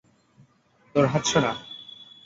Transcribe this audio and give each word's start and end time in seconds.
তোর 0.95 1.05
হাত 1.11 1.23
সরা! 1.31 1.51